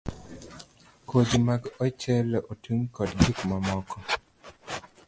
[1.09, 3.97] Kodhi mag ochele, otungi, kod gik mamoko